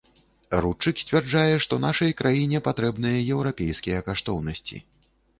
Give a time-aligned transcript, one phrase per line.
[0.63, 4.77] Рудчык сцвярджае, што нашай краіне патрэбныя еўрапейскія каштоўнасці.